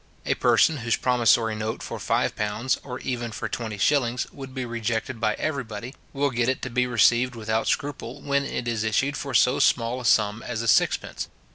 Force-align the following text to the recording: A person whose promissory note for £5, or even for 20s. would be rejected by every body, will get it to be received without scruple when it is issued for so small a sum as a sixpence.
A 0.25 0.33
person 0.33 0.77
whose 0.77 0.95
promissory 0.95 1.53
note 1.53 1.83
for 1.83 1.99
£5, 1.99 2.79
or 2.83 2.99
even 3.01 3.31
for 3.31 3.47
20s. 3.47 4.33
would 4.33 4.51
be 4.51 4.65
rejected 4.65 5.19
by 5.19 5.35
every 5.35 5.63
body, 5.63 5.93
will 6.11 6.31
get 6.31 6.49
it 6.49 6.59
to 6.63 6.71
be 6.71 6.87
received 6.87 7.35
without 7.35 7.67
scruple 7.67 8.19
when 8.19 8.43
it 8.43 8.67
is 8.67 8.83
issued 8.83 9.15
for 9.15 9.35
so 9.35 9.59
small 9.59 10.01
a 10.01 10.05
sum 10.05 10.41
as 10.41 10.63
a 10.63 10.67
sixpence. 10.67 11.27